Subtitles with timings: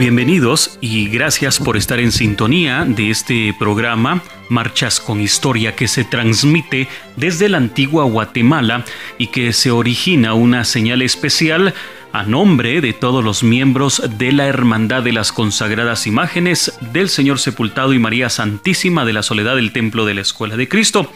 [0.00, 6.04] Bienvenidos y gracias por estar en sintonía de este programa Marchas con Historia que se
[6.04, 8.86] transmite desde la antigua Guatemala
[9.18, 11.74] y que se origina una señal especial
[12.14, 17.38] a nombre de todos los miembros de la Hermandad de las Consagradas Imágenes del Señor
[17.38, 21.12] Sepultado y María Santísima de la Soledad del Templo de la Escuela de Cristo.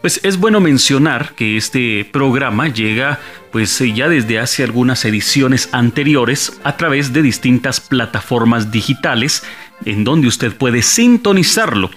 [0.00, 3.18] Pues es bueno mencionar que este programa llega
[3.50, 9.42] pues eh, ya desde hace algunas ediciones anteriores a través de distintas plataformas digitales
[9.84, 11.90] en donde usted puede sintonizarlo.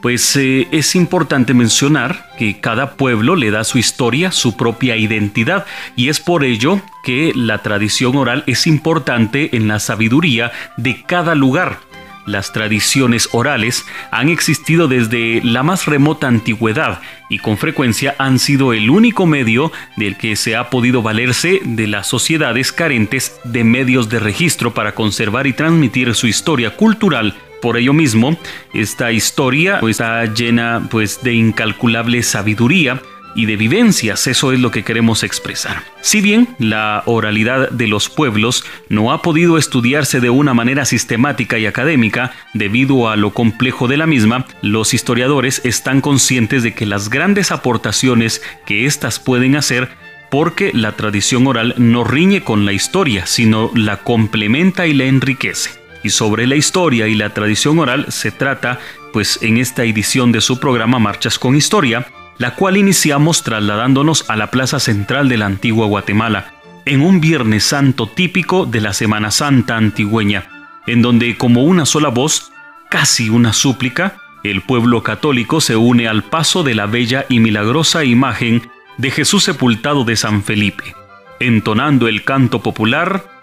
[0.00, 5.66] Pues eh, es importante mencionar que cada pueblo le da su historia, su propia identidad,
[5.96, 11.34] y es por ello que la tradición oral es importante en la sabiduría de cada
[11.34, 11.78] lugar
[12.26, 18.72] las tradiciones orales han existido desde la más remota antigüedad y con frecuencia han sido
[18.72, 24.08] el único medio del que se ha podido valerse de las sociedades carentes de medios
[24.08, 27.34] de registro para conservar y transmitir su historia cultural.
[27.62, 28.36] Por ello mismo,
[28.74, 33.00] esta historia está llena pues, de incalculable sabiduría
[33.34, 35.82] y de vivencias, eso es lo que queremos expresar.
[36.00, 41.58] Si bien la oralidad de los pueblos no ha podido estudiarse de una manera sistemática
[41.58, 46.86] y académica debido a lo complejo de la misma, los historiadores están conscientes de que
[46.86, 49.90] las grandes aportaciones que éstas pueden hacer
[50.30, 55.70] porque la tradición oral no riñe con la historia, sino la complementa y la enriquece.
[56.02, 58.80] Y sobre la historia y la tradición oral se trata,
[59.12, 64.36] pues en esta edición de su programa Marchas con Historia, la cual iniciamos trasladándonos a
[64.36, 66.52] la plaza central de la antigua Guatemala,
[66.86, 72.08] en un Viernes Santo típico de la Semana Santa antigüeña, en donde como una sola
[72.08, 72.52] voz,
[72.90, 78.04] casi una súplica, el pueblo católico se une al paso de la bella y milagrosa
[78.04, 80.94] imagen de Jesús sepultado de San Felipe,
[81.40, 83.34] entonando el canto popular,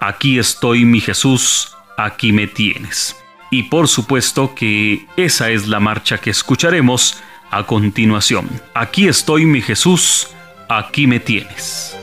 [0.00, 3.16] Aquí estoy mi Jesús, aquí me tienes.
[3.50, 7.18] Y por supuesto que esa es la marcha que escucharemos
[7.50, 8.48] a continuación.
[8.74, 10.28] Aquí estoy mi Jesús,
[10.68, 11.96] aquí me tienes.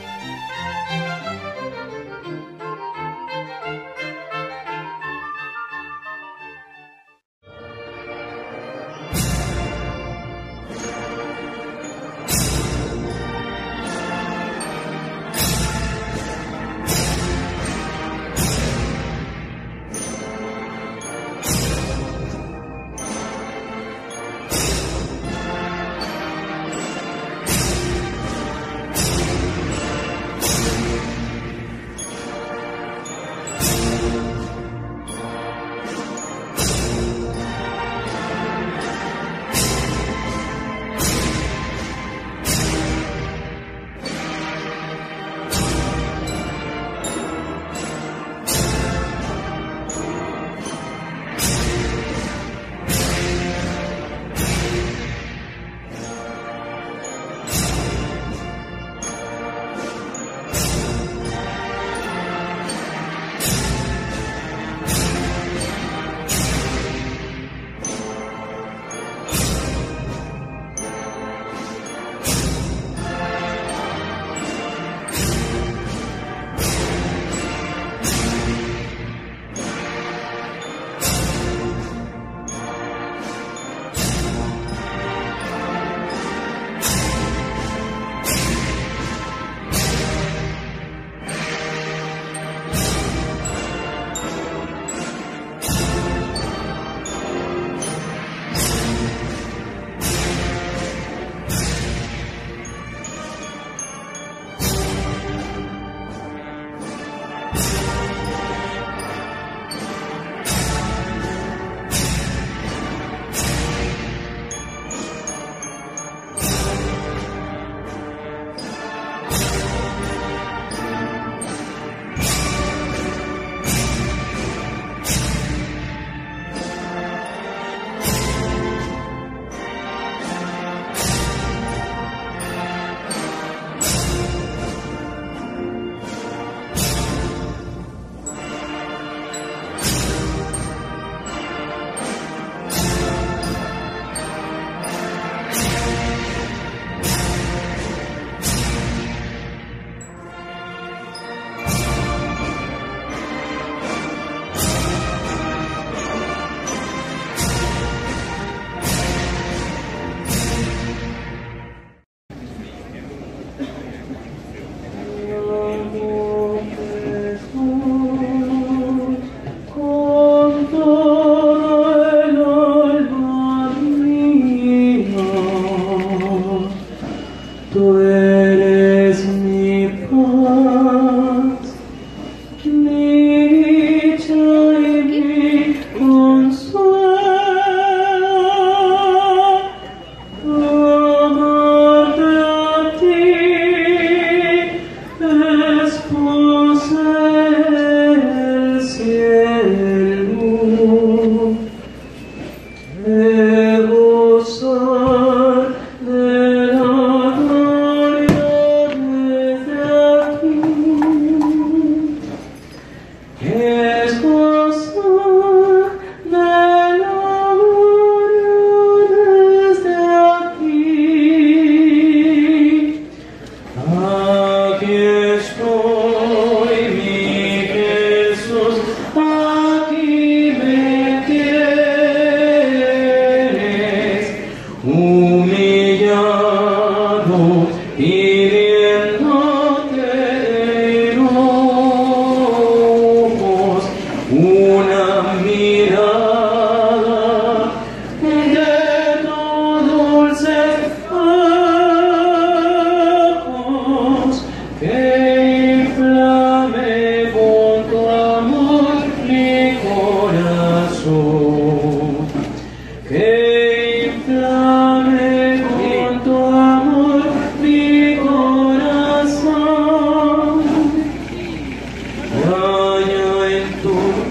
[273.84, 274.23] todo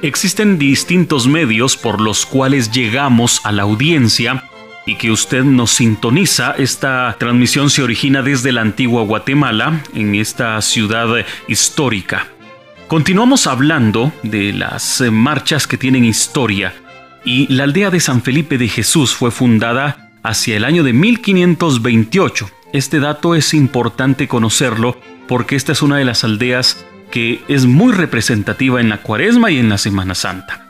[0.00, 4.44] Existen distintos medios por los cuales llegamos a la audiencia
[4.86, 6.54] y que usted nos sintoniza.
[6.56, 12.28] Esta transmisión se origina desde la antigua Guatemala, en esta ciudad histórica.
[12.86, 16.74] Continuamos hablando de las marchas que tienen historia
[17.24, 22.48] y la aldea de San Felipe de Jesús fue fundada hacia el año de 1528.
[22.72, 27.92] Este dato es importante conocerlo porque esta es una de las aldeas que es muy
[27.92, 30.64] representativa en la Cuaresma y en la Semana Santa.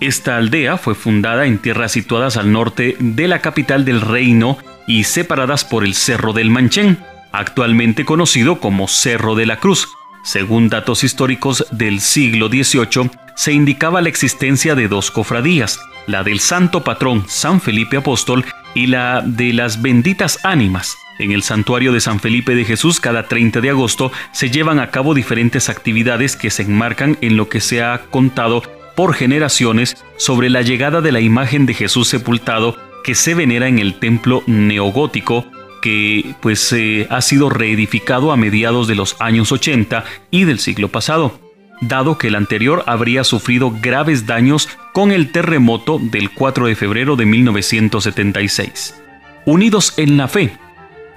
[0.00, 5.04] Esta aldea fue fundada en tierras situadas al norte de la capital del reino y
[5.04, 6.98] separadas por el Cerro del Manchén,
[7.32, 9.88] actualmente conocido como Cerro de la Cruz.
[10.22, 16.40] Según datos históricos del siglo XVIII, se indicaba la existencia de dos cofradías, la del
[16.40, 22.00] santo patrón San Felipe Apóstol y la de las benditas ánimas, en el santuario de
[22.00, 26.48] San Felipe de Jesús cada 30 de agosto se llevan a cabo diferentes actividades que
[26.48, 28.62] se enmarcan en lo que se ha contado
[28.96, 33.78] por generaciones sobre la llegada de la imagen de Jesús sepultado que se venera en
[33.78, 35.44] el templo neogótico
[35.80, 40.88] que pues eh, ha sido reedificado a mediados de los años 80 y del siglo
[40.88, 41.40] pasado,
[41.80, 47.16] dado que el anterior habría sufrido graves daños con el terremoto del 4 de febrero
[47.16, 49.02] de 1976.
[49.46, 50.52] Unidos en la fe,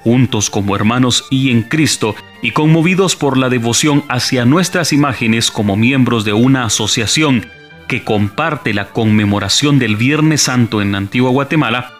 [0.03, 5.75] juntos como hermanos y en Cristo, y conmovidos por la devoción hacia nuestras imágenes como
[5.75, 7.48] miembros de una asociación
[7.88, 11.93] que comparte la conmemoración del Viernes Santo en Antigua Guatemala,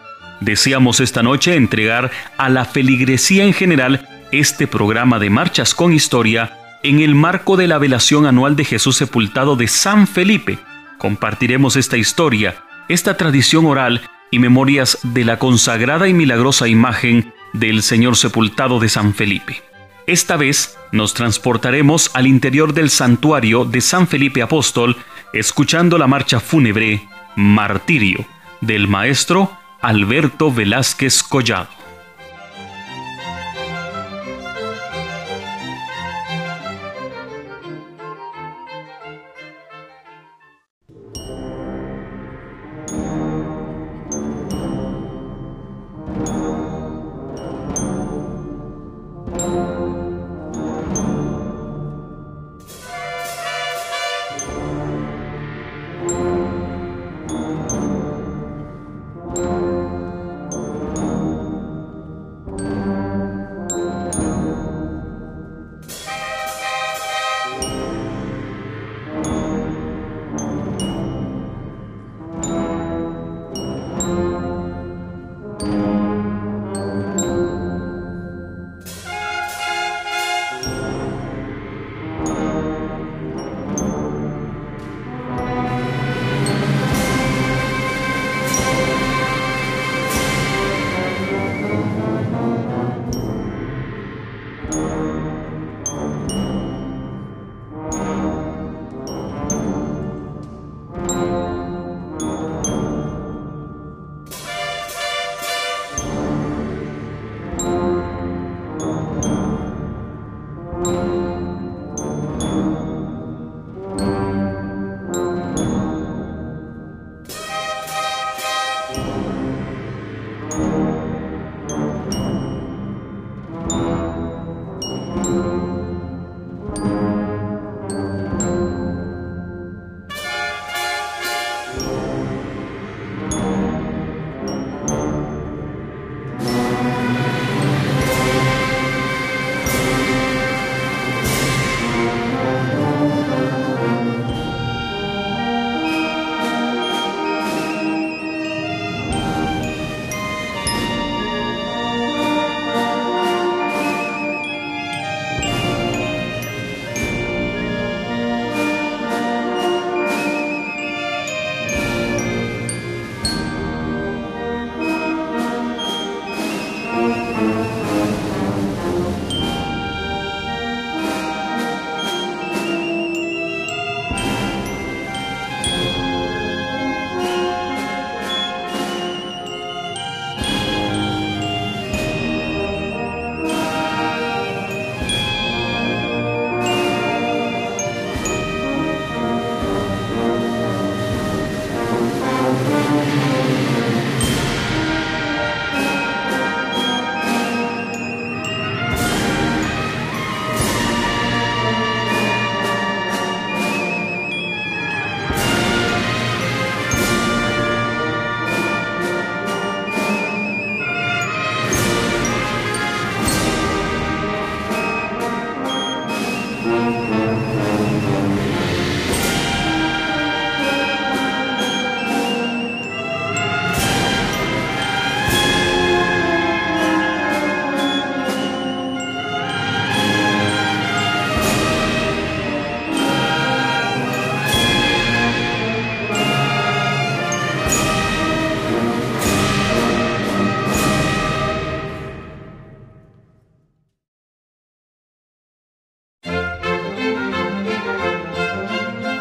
[0.44, 6.58] deseamos esta noche entregar a la feligresía en general este programa de Marchas con Historia
[6.82, 10.58] en el marco de la velación anual de Jesús sepultado de San Felipe.
[10.98, 12.56] Compartiremos esta historia,
[12.88, 18.88] esta tradición oral y memorias de la consagrada y milagrosa imagen del Señor sepultado de
[18.88, 19.62] San Felipe.
[20.06, 24.96] Esta vez nos transportaremos al interior del santuario de San Felipe Apóstol,
[25.32, 27.02] escuchando la marcha fúnebre
[27.36, 28.26] Martirio
[28.60, 31.83] del maestro Alberto Velázquez Collado.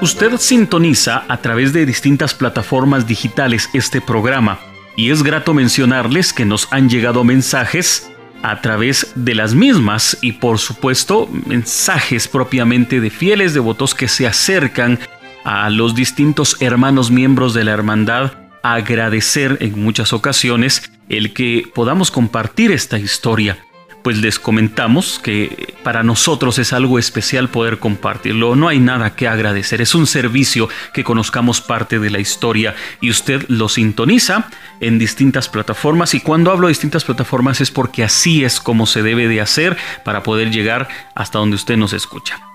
[0.03, 4.59] Usted sintoniza a través de distintas plataformas digitales este programa
[4.97, 10.33] y es grato mencionarles que nos han llegado mensajes a través de las mismas y
[10.33, 14.99] por supuesto mensajes propiamente de fieles devotos que se acercan
[15.45, 18.33] a los distintos hermanos miembros de la hermandad.
[18.61, 23.57] A agradecer en muchas ocasiones el que podamos compartir esta historia
[24.03, 28.55] pues les comentamos que para nosotros es algo especial poder compartirlo.
[28.55, 29.81] No hay nada que agradecer.
[29.81, 34.49] Es un servicio que conozcamos parte de la historia y usted lo sintoniza
[34.81, 36.13] en distintas plataformas.
[36.13, 39.77] Y cuando hablo de distintas plataformas es porque así es como se debe de hacer
[40.03, 42.52] para poder llegar hasta donde usted nos escucha.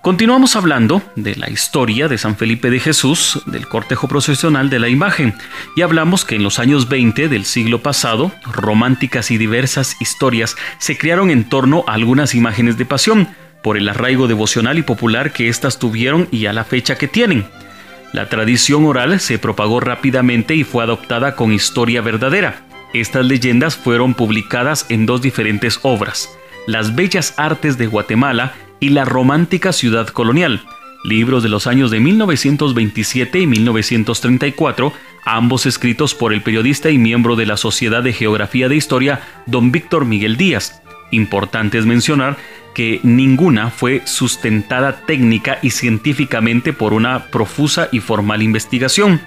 [0.00, 4.88] Continuamos hablando de la historia de San Felipe de Jesús, del cortejo procesional de la
[4.88, 5.34] imagen,
[5.74, 10.96] y hablamos que en los años 20 del siglo pasado, románticas y diversas historias se
[10.96, 13.28] crearon en torno a algunas imágenes de pasión,
[13.60, 17.46] por el arraigo devocional y popular que éstas tuvieron y a la fecha que tienen.
[18.12, 22.62] La tradición oral se propagó rápidamente y fue adoptada con historia verdadera.
[22.94, 26.30] Estas leyendas fueron publicadas en dos diferentes obras,
[26.68, 30.62] Las Bellas Artes de Guatemala y La Romántica Ciudad Colonial,
[31.04, 34.92] libros de los años de 1927 y 1934,
[35.24, 39.72] ambos escritos por el periodista y miembro de la Sociedad de Geografía de Historia, don
[39.72, 40.82] Víctor Miguel Díaz.
[41.10, 42.36] Importante es mencionar
[42.74, 49.20] que ninguna fue sustentada técnica y científicamente por una profusa y formal investigación.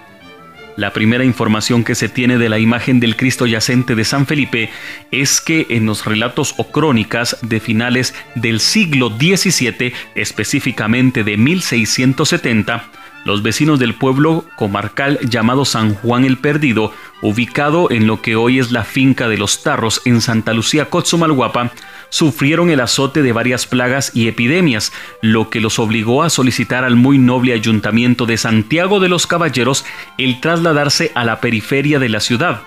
[0.81, 4.71] La primera información que se tiene de la imagen del Cristo yacente de San Felipe
[5.11, 12.89] es que en los relatos o crónicas de finales del siglo XVII, específicamente de 1670,
[13.25, 18.57] los vecinos del pueblo comarcal llamado San Juan el Perdido, ubicado en lo que hoy
[18.57, 21.73] es la finca de los Tarros en Santa Lucía, Cotzumalguapa,
[22.11, 26.95] sufrieron el azote de varias plagas y epidemias, lo que los obligó a solicitar al
[26.95, 29.85] muy noble ayuntamiento de Santiago de los Caballeros
[30.19, 32.61] el trasladarse a la periferia de la ciudad.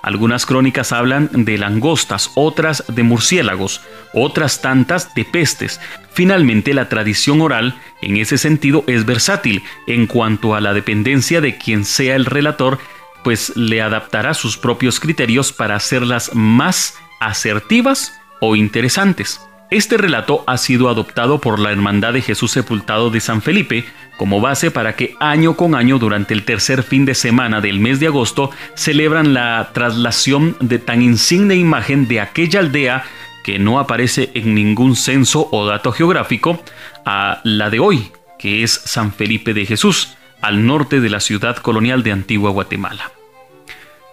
[0.00, 3.80] Algunas crónicas hablan de langostas, otras de murciélagos,
[4.12, 5.80] otras tantas de pestes.
[6.12, 11.56] Finalmente, la tradición oral, en ese sentido, es versátil en cuanto a la dependencia de
[11.56, 12.78] quien sea el relator,
[13.24, 19.40] pues le adaptará sus propios criterios para hacerlas más asertivas o interesantes.
[19.70, 23.84] Este relato ha sido adoptado por la Hermandad de Jesús Sepultado de San Felipe
[24.16, 27.98] como base para que año con año durante el tercer fin de semana del mes
[27.98, 33.04] de agosto celebran la traslación de tan insigne imagen de aquella aldea
[33.42, 36.62] que no aparece en ningún censo o dato geográfico
[37.04, 41.56] a la de hoy, que es San Felipe de Jesús, al norte de la ciudad
[41.56, 43.10] colonial de Antigua Guatemala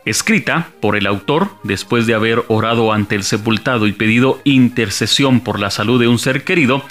[0.05, 5.59] escrita por el autor después de haber orado ante el sepultado y pedido intercesión por
[5.59, 6.83] la salud de un ser querido,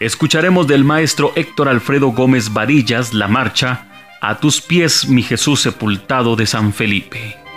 [0.00, 3.88] escucharemos del maestro Héctor Alfredo Gómez Varillas la marcha
[4.20, 7.47] A tus pies, mi Jesús sepultado de San Felipe.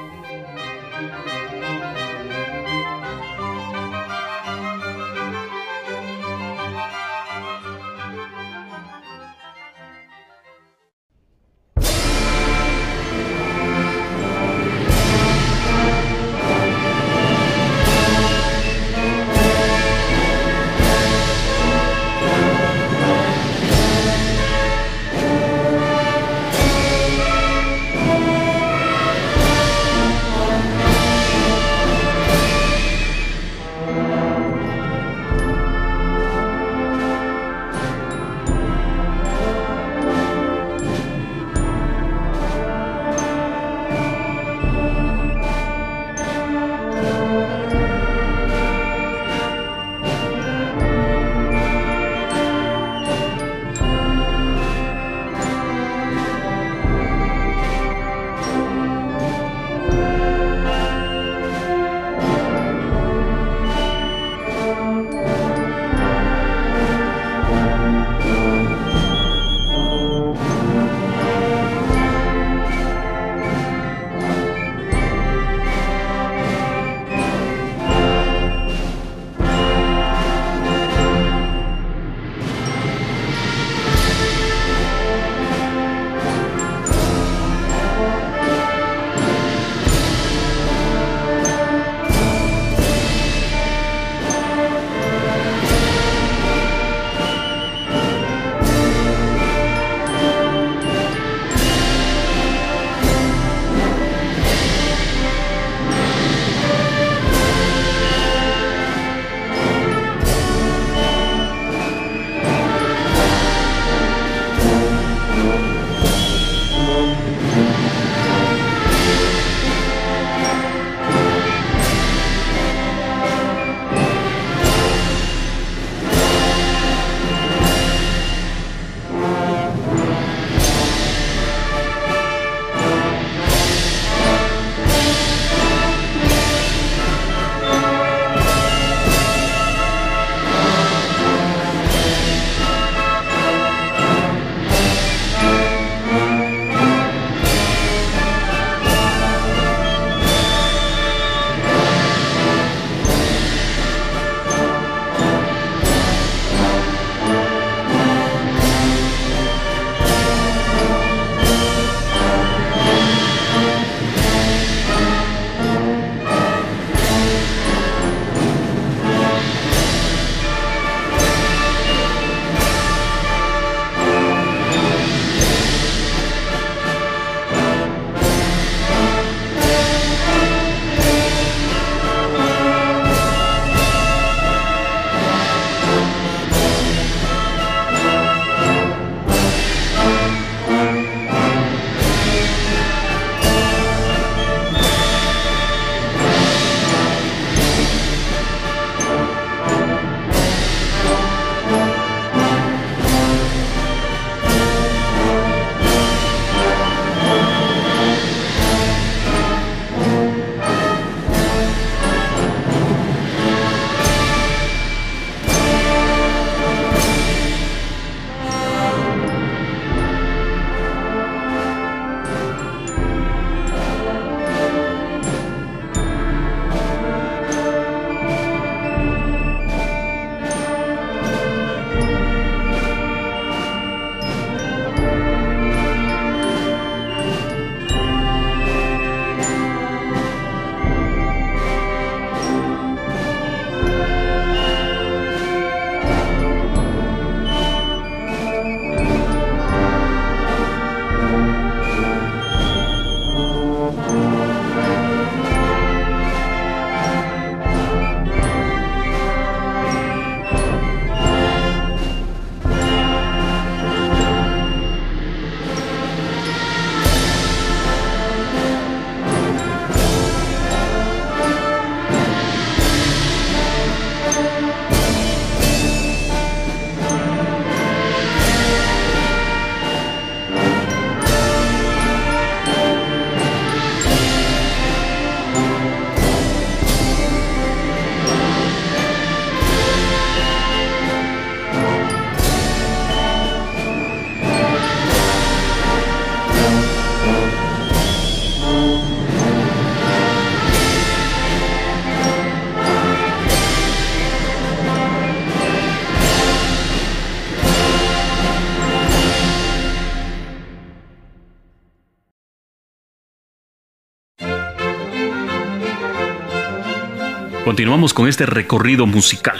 [317.72, 319.58] Continuamos con este recorrido musical.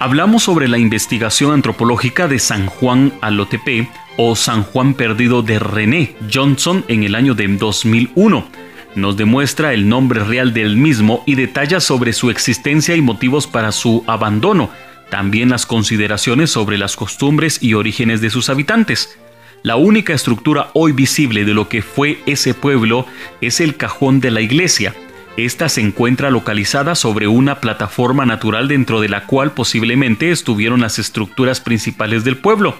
[0.00, 6.16] Hablamos sobre la investigación antropológica de San Juan Alotepe o San Juan Perdido de René
[6.28, 8.48] Johnson en el año de 2001.
[8.96, 13.70] Nos demuestra el nombre real del mismo y detalla sobre su existencia y motivos para
[13.70, 14.68] su abandono,
[15.08, 19.20] también las consideraciones sobre las costumbres y orígenes de sus habitantes.
[19.62, 23.06] La única estructura hoy visible de lo que fue ese pueblo
[23.40, 24.96] es el cajón de la iglesia,
[25.36, 30.98] esta se encuentra localizada sobre una plataforma natural dentro de la cual posiblemente estuvieron las
[30.98, 32.76] estructuras principales del pueblo.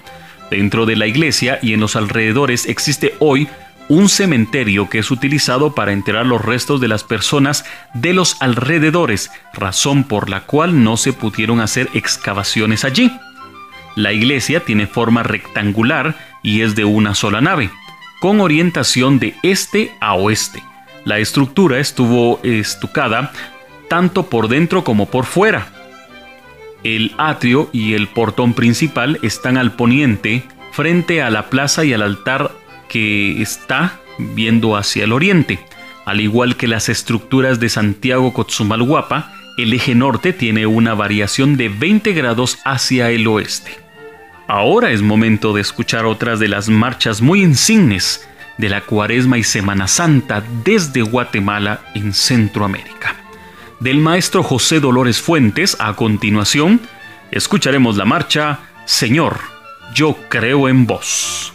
[0.49, 3.47] Dentro de la iglesia y en los alrededores existe hoy
[3.89, 9.31] un cementerio que es utilizado para enterrar los restos de las personas de los alrededores,
[9.53, 13.11] razón por la cual no se pudieron hacer excavaciones allí.
[13.95, 17.69] La iglesia tiene forma rectangular y es de una sola nave,
[18.19, 20.61] con orientación de este a oeste.
[21.07, 23.31] La estructura estuvo estucada
[23.87, 25.69] tanto por dentro como por fuera.
[26.83, 30.43] El atrio y el portón principal están al poniente,
[30.73, 32.51] frente a la plaza y al altar
[32.89, 35.61] que está viendo hacia el oriente.
[36.03, 41.69] Al igual que las estructuras de Santiago Cotzumalguapa, el eje norte tiene una variación de
[41.69, 43.71] 20 grados hacia el oeste.
[44.49, 48.26] Ahora es momento de escuchar otras de las marchas muy insignes
[48.57, 53.15] de la Cuaresma y Semana Santa desde Guatemala en Centroamérica.
[53.79, 56.81] Del maestro José Dolores Fuentes, a continuación,
[57.31, 59.39] escucharemos la marcha Señor,
[59.93, 61.53] yo creo en vos.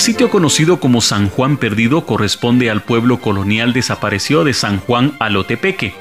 [0.00, 5.12] El sitio conocido como San Juan Perdido corresponde al pueblo colonial desaparecido de San Juan
[5.18, 5.92] Alotepeque,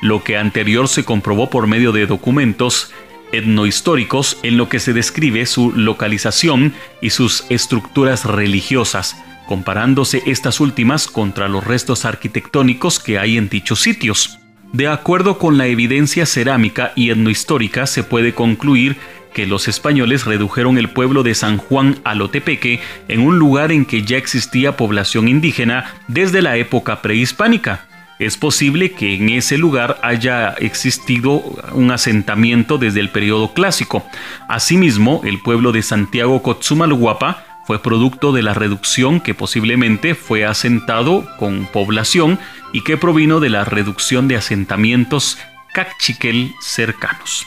[0.00, 2.92] lo que anterior se comprobó por medio de documentos
[3.32, 9.16] etnohistóricos en lo que se describe su localización y sus estructuras religiosas,
[9.48, 14.38] comparándose estas últimas contra los restos arquitectónicos que hay en dichos sitios.
[14.72, 18.98] De acuerdo con la evidencia cerámica y etnohistórica, se puede concluir
[19.32, 24.02] que los españoles redujeron el pueblo de San Juan Alotepeque en un lugar en que
[24.02, 27.86] ya existía población indígena desde la época prehispánica.
[28.18, 34.04] Es posible que en ese lugar haya existido un asentamiento desde el periodo clásico.
[34.48, 41.28] Asimismo, el pueblo de Santiago Cotzumalguapa fue producto de la reducción que posiblemente fue asentado
[41.38, 42.40] con población
[42.72, 45.38] y que provino de la reducción de asentamientos
[45.72, 47.46] cachiquel cercanos.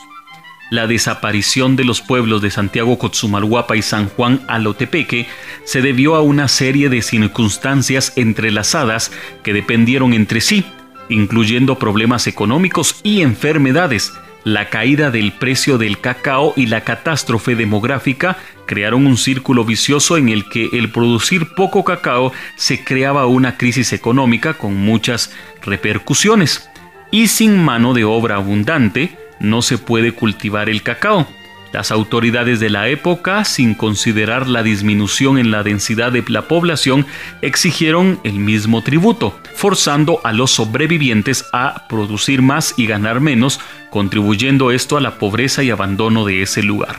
[0.72, 5.28] La desaparición de los pueblos de Santiago Cotzumalguapa y San Juan Alotepeque
[5.66, 9.12] se debió a una serie de circunstancias entrelazadas
[9.44, 10.64] que dependieron entre sí,
[11.10, 14.14] incluyendo problemas económicos y enfermedades,
[14.46, 20.30] la caída del precio del cacao y la catástrofe demográfica crearon un círculo vicioso en
[20.30, 26.70] el que el producir poco cacao se creaba una crisis económica con muchas repercusiones.
[27.12, 31.28] Y sin mano de obra abundante, no se puede cultivar el cacao.
[31.74, 37.06] Las autoridades de la época, sin considerar la disminución en la densidad de la población,
[37.42, 44.72] exigieron el mismo tributo, forzando a los sobrevivientes a producir más y ganar menos, contribuyendo
[44.72, 46.98] esto a la pobreza y abandono de ese lugar.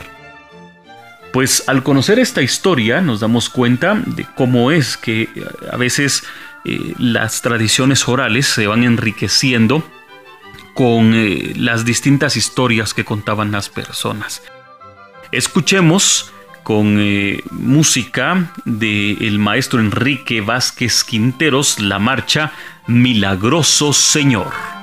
[1.31, 5.29] Pues al conocer esta historia nos damos cuenta de cómo es que eh,
[5.71, 6.23] a veces
[6.65, 9.83] eh, las tradiciones orales se van enriqueciendo
[10.73, 14.41] con eh, las distintas historias que contaban las personas.
[15.31, 16.31] Escuchemos
[16.63, 22.53] con eh, música del maestro Enrique Vázquez Quinteros la marcha
[22.87, 24.82] Milagroso Señor.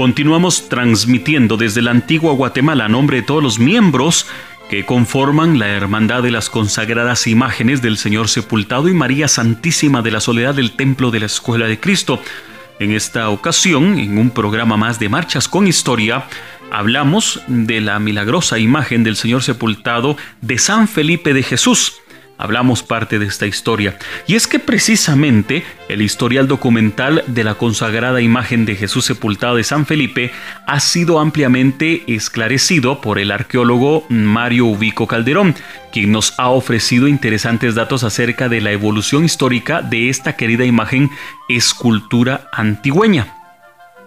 [0.00, 4.26] Continuamos transmitiendo desde la antigua Guatemala a nombre de todos los miembros
[4.70, 10.10] que conforman la Hermandad de las Consagradas Imágenes del Señor Sepultado y María Santísima de
[10.10, 12.18] la Soledad del Templo de la Escuela de Cristo.
[12.78, 16.24] En esta ocasión, en un programa más de Marchas con Historia,
[16.70, 22.00] hablamos de la milagrosa imagen del Señor Sepultado de San Felipe de Jesús
[22.40, 23.96] hablamos parte de esta historia.
[24.26, 29.64] Y es que precisamente el historial documental de la consagrada imagen de Jesús sepultado de
[29.64, 30.32] San Felipe
[30.66, 35.54] ha sido ampliamente esclarecido por el arqueólogo Mario Ubico Calderón,
[35.92, 41.10] quien nos ha ofrecido interesantes datos acerca de la evolución histórica de esta querida imagen
[41.48, 43.39] escultura antigüeña.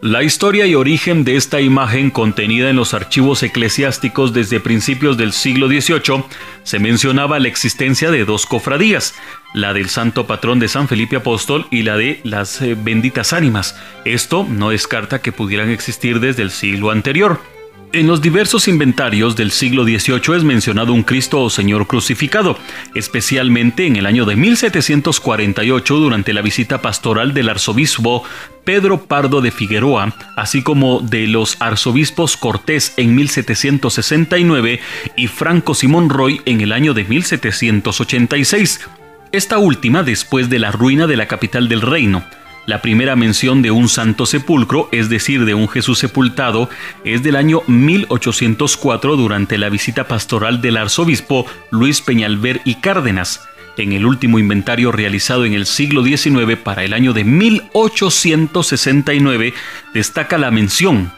[0.05, 5.31] La historia y origen de esta imagen contenida en los archivos eclesiásticos desde principios del
[5.31, 6.25] siglo XVIII
[6.63, 9.15] se mencionaba la existencia de dos cofradías,
[9.53, 13.79] la del santo patrón de San Felipe Apóstol y la de las eh, benditas ánimas.
[14.03, 17.52] Esto no descarta que pudieran existir desde el siglo anterior.
[17.93, 22.57] En los diversos inventarios del siglo XVIII es mencionado un Cristo o Señor crucificado,
[22.95, 28.23] especialmente en el año de 1748 durante la visita pastoral del arzobispo
[28.63, 34.79] Pedro Pardo de Figueroa, así como de los arzobispos Cortés en 1769
[35.15, 38.87] y Franco Simón Roy en el año de 1786.
[39.31, 42.23] Esta última después de la ruina de la capital del reino.
[42.65, 46.69] La primera mención de un santo sepulcro, es decir, de un Jesús sepultado,
[47.03, 53.41] es del año 1804 durante la visita pastoral del arzobispo Luis Peñalver y Cárdenas.
[53.75, 59.53] En el último inventario realizado en el siglo XIX para el año de 1869
[59.93, 61.11] destaca la mención.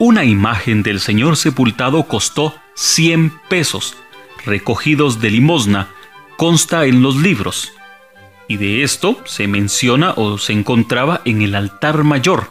[0.00, 3.96] Una imagen del Señor sepultado costó 100 pesos,
[4.44, 5.90] recogidos de limosna,
[6.36, 7.72] consta en los libros
[8.50, 12.50] y de esto se menciona o se encontraba en el altar mayor.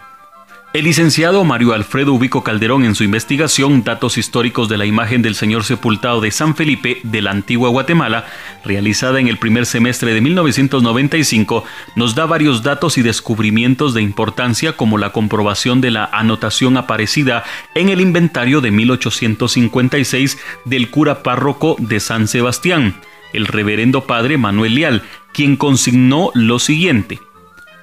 [0.72, 5.36] El licenciado Mario Alfredo Ubico Calderón en su investigación Datos históricos de la imagen del
[5.36, 8.28] Señor sepultado de San Felipe de la antigua Guatemala,
[8.64, 11.66] realizada en el primer semestre de 1995,
[11.98, 17.44] nos da varios datos y descubrimientos de importancia como la comprobación de la anotación aparecida
[17.76, 22.96] en el inventario de 1856 del cura párroco de San Sebastián,
[23.34, 27.20] el reverendo padre Manuel Leal, quien consignó lo siguiente.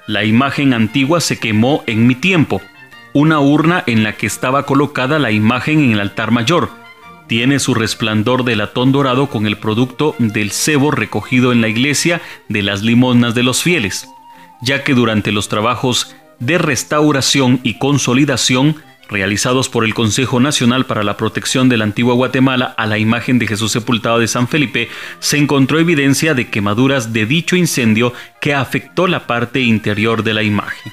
[0.06, 2.60] La imagen antigua se quemó en mi tiempo,
[3.12, 6.70] una urna en la que estaba colocada la imagen en el altar mayor.
[7.26, 12.20] Tiene su resplandor de latón dorado con el producto del cebo recogido en la iglesia
[12.48, 14.06] de las limonas de los fieles,
[14.62, 18.76] ya que durante los trabajos de restauración y consolidación
[19.08, 23.38] realizados por el Consejo Nacional para la Protección de la Antigua Guatemala a la imagen
[23.38, 24.88] de Jesús sepultado de San Felipe,
[25.18, 30.42] se encontró evidencia de quemaduras de dicho incendio que afectó la parte interior de la
[30.42, 30.92] imagen.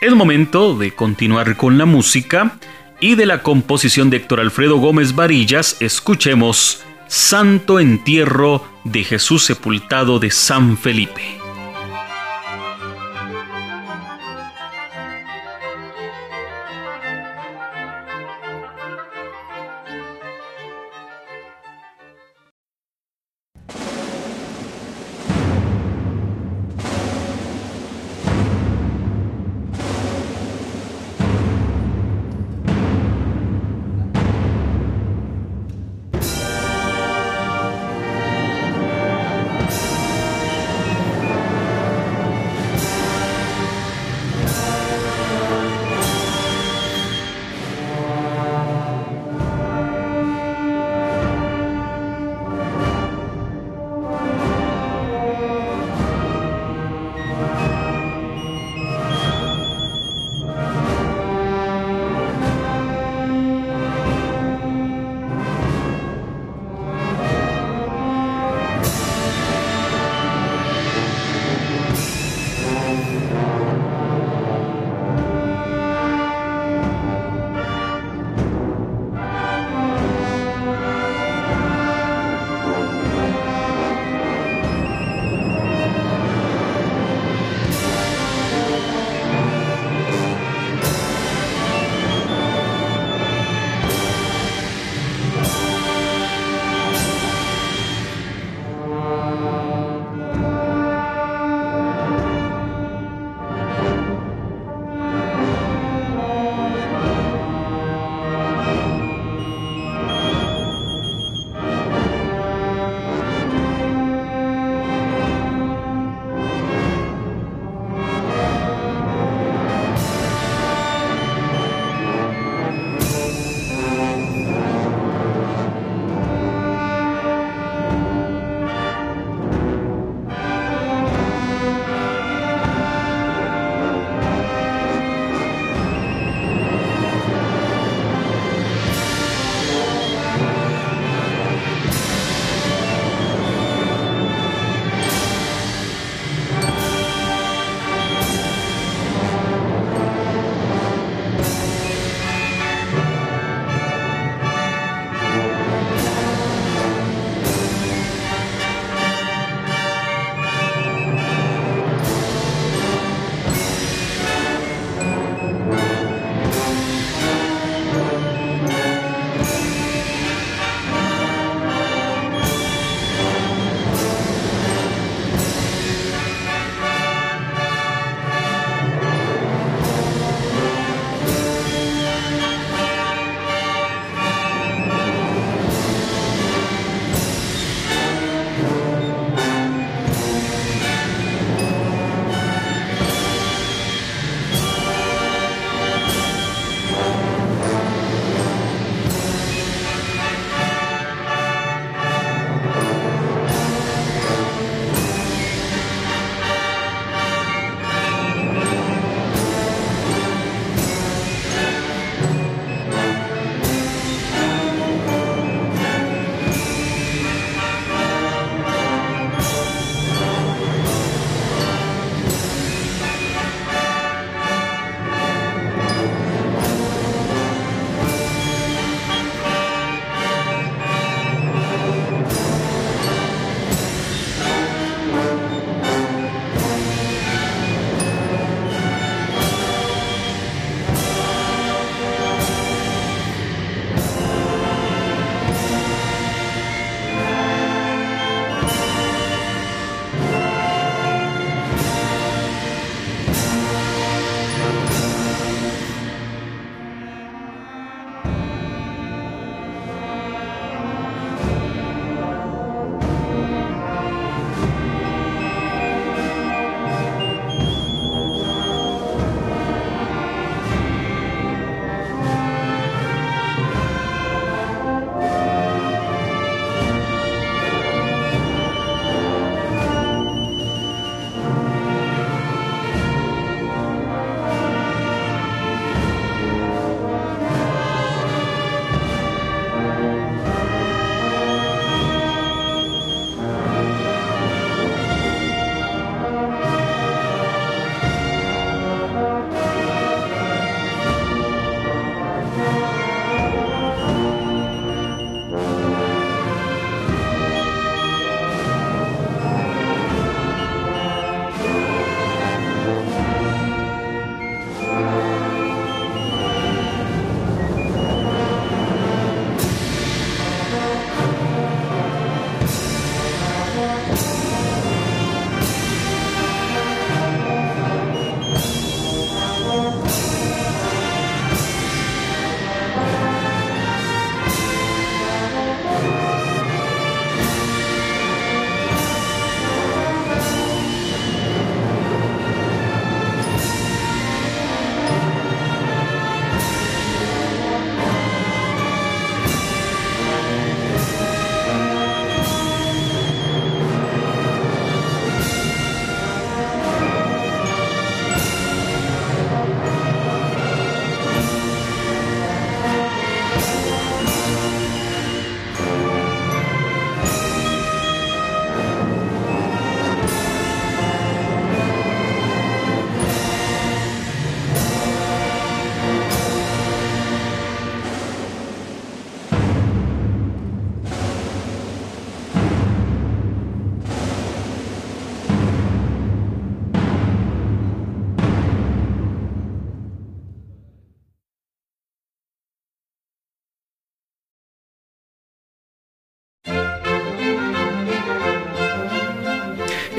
[0.00, 2.56] Es momento de continuar con la música
[3.00, 10.18] y de la composición de Héctor Alfredo Gómez Varillas, escuchemos Santo Entierro de Jesús sepultado
[10.18, 11.39] de San Felipe.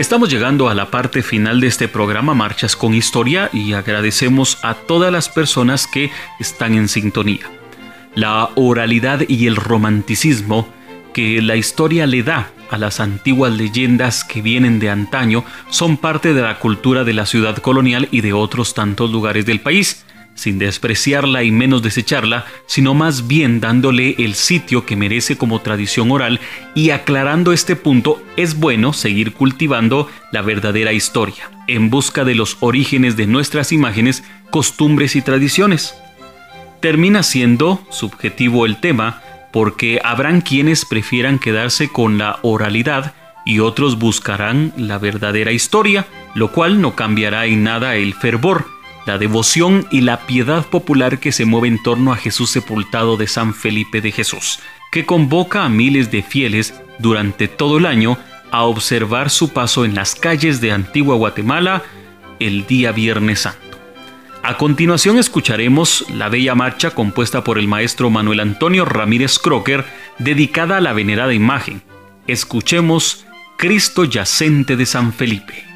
[0.01, 4.73] Estamos llegando a la parte final de este programa Marchas con Historia y agradecemos a
[4.73, 7.47] todas las personas que están en sintonía.
[8.15, 10.67] La oralidad y el romanticismo
[11.13, 16.33] que la historia le da a las antiguas leyendas que vienen de antaño son parte
[16.33, 20.03] de la cultura de la ciudad colonial y de otros tantos lugares del país
[20.41, 26.11] sin despreciarla y menos desecharla, sino más bien dándole el sitio que merece como tradición
[26.11, 26.39] oral
[26.73, 32.57] y aclarando este punto, es bueno seguir cultivando la verdadera historia, en busca de los
[32.59, 35.93] orígenes de nuestras imágenes, costumbres y tradiciones.
[36.79, 39.21] Termina siendo subjetivo el tema,
[39.53, 43.13] porque habrán quienes prefieran quedarse con la oralidad
[43.45, 49.17] y otros buscarán la verdadera historia, lo cual no cambiará en nada el fervor la
[49.17, 53.53] devoción y la piedad popular que se mueve en torno a Jesús sepultado de San
[53.53, 54.59] Felipe de Jesús,
[54.91, 58.17] que convoca a miles de fieles durante todo el año
[58.51, 61.83] a observar su paso en las calles de Antigua Guatemala
[62.39, 63.59] el día Viernes Santo.
[64.43, 69.85] A continuación escucharemos la bella marcha compuesta por el maestro Manuel Antonio Ramírez Crocker
[70.17, 71.83] dedicada a la venerada imagen.
[72.27, 73.25] Escuchemos
[73.57, 75.70] Cristo yacente de San Felipe.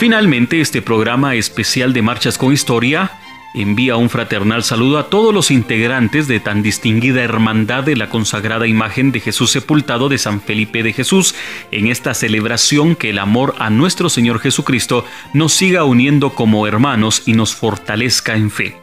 [0.00, 3.10] Finalmente, este programa especial de Marchas con Historia
[3.52, 8.66] envía un fraternal saludo a todos los integrantes de tan distinguida hermandad de la consagrada
[8.66, 11.34] imagen de Jesús sepultado de San Felipe de Jesús
[11.70, 17.24] en esta celebración que el amor a nuestro Señor Jesucristo nos siga uniendo como hermanos
[17.26, 18.78] y nos fortalezca en fe.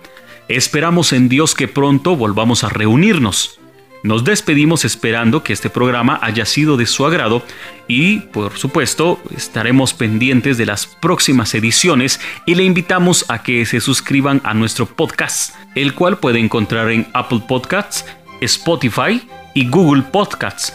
[0.50, 3.60] Esperamos en Dios que pronto volvamos a reunirnos.
[4.04, 7.44] Nos despedimos esperando que este programa haya sido de su agrado
[7.88, 13.82] y, por supuesto, estaremos pendientes de las próximas ediciones y le invitamos a que se
[13.82, 18.06] suscriban a nuestro podcast, el cual puede encontrar en Apple Podcasts,
[18.40, 20.74] Spotify y Google Podcasts,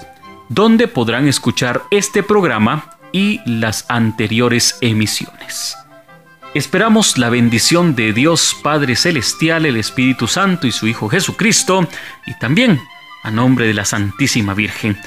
[0.48, 5.76] donde podrán escuchar este programa y las anteriores emisiones.
[6.54, 11.88] Esperamos la bendición de Dios Padre Celestial, el Espíritu Santo y su Hijo Jesucristo,
[12.26, 12.78] y también
[13.22, 14.98] a nombre de la Santísima Virgen.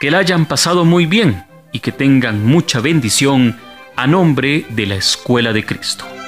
[0.00, 3.58] Que la hayan pasado muy bien y que tengan mucha bendición
[3.96, 6.19] a nombre de la Escuela de Cristo.